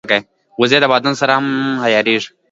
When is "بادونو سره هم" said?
0.91-1.47